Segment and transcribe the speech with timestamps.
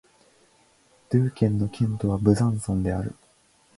[1.11, 3.13] ドゥー県の県都はブザンソンである